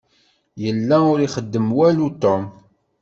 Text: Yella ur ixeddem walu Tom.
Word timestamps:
Yella 0.63 0.97
ur 1.11 1.19
ixeddem 1.25 1.67
walu 1.77 2.09
Tom. 2.21 2.43